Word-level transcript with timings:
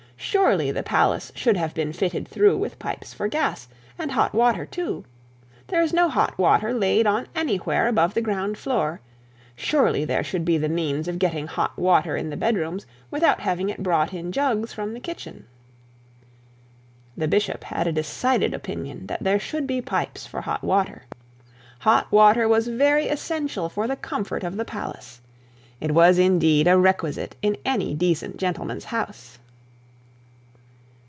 Surely 0.23 0.71
the 0.71 0.83
palace 0.83 1.31
should 1.35 1.57
have 1.57 1.73
been 1.73 1.91
fitted 1.91 2.27
through 2.27 2.55
with 2.55 2.77
pipes 2.77 3.11
for 3.11 3.27
gas, 3.27 3.67
and 3.97 4.11
hot 4.11 4.35
water 4.35 4.67
too. 4.67 5.03
There 5.67 5.81
is 5.81 5.93
no 5.93 6.07
hot 6.09 6.37
water 6.37 6.73
laid 6.75 7.07
on 7.07 7.25
anywhere 7.35 7.87
above 7.87 8.13
the 8.13 8.21
ground 8.21 8.55
floor. 8.55 9.01
Surely 9.55 10.05
there 10.05 10.23
should 10.23 10.45
be 10.45 10.59
the 10.59 10.69
means 10.69 11.07
of 11.07 11.17
getting 11.17 11.47
hot 11.47 11.77
water 11.77 12.15
in 12.15 12.29
the 12.29 12.37
bed 12.37 12.55
rooms 12.55 12.85
without 13.09 13.39
having 13.41 13.67
it 13.69 13.81
brought 13.81 14.13
in 14.13 14.31
jugs 14.31 14.71
from 14.71 14.93
the 14.93 14.99
kitchen.' 14.99 15.47
The 17.17 17.27
bishop 17.27 17.63
had 17.65 17.87
a 17.87 17.91
decided 17.91 18.53
opinion 18.53 19.07
that 19.07 19.23
there 19.23 19.39
should 19.39 19.65
be 19.65 19.81
pipes 19.81 20.27
for 20.27 20.41
hot 20.41 20.63
water. 20.63 21.05
Hot 21.79 22.09
water 22.11 22.47
was 22.47 22.67
very 22.67 23.07
essential 23.07 23.69
for 23.69 23.87
the 23.87 23.95
comfort 23.97 24.43
of 24.43 24.55
the 24.55 24.65
palace. 24.65 25.19
It 25.81 25.93
was, 25.95 26.19
indeed, 26.19 26.67
a 26.67 26.77
requisite 26.77 27.35
in 27.41 27.57
any 27.65 27.95
decent 27.95 28.37
gentleman's 28.37 28.85
house. 28.85 29.39